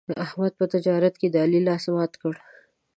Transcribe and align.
احمد 0.25 0.51
په 0.59 0.65
تجارت 0.73 1.13
کې 1.17 1.27
د 1.29 1.35
علي 1.43 1.61
لاس 1.67 1.83
مات 1.95 2.13
کړ. 2.21 2.33